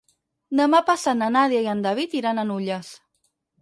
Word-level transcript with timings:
Demà 0.59 0.79
passat 0.87 1.21
na 1.21 1.29
Nàdia 1.37 1.63
i 1.69 1.71
en 1.77 1.87
David 1.89 2.19
iran 2.25 2.41
a 2.47 2.51
Nulles. 2.53 2.95